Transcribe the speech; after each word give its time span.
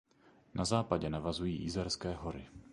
Na 0.55 0.65
západě 0.65 1.09
navazují 1.09 1.61
Jizerské 1.61 2.13
hory. 2.13 2.47